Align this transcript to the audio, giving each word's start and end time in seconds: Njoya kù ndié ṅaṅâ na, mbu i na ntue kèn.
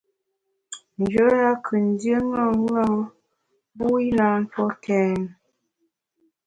Njoya 0.99 1.49
kù 1.65 1.73
ndié 1.85 2.15
ṅaṅâ 2.35 2.45
na, 2.75 2.83
mbu 3.73 3.87
i 4.07 4.07
na 4.17 4.27
ntue 4.41 4.69
kèn. 4.83 5.21